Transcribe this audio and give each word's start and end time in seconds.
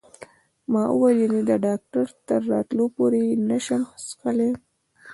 ما 0.71 0.83
وویل: 0.91 1.17
یعنې 1.23 1.41
د 1.49 1.51
ډاکټر 1.65 2.05
تر 2.27 2.41
راتلو 2.53 2.85
پورې 2.95 3.19
یې 3.29 3.35
نه 3.49 3.57
شم 3.65 3.81
څښلای؟ 4.05 4.51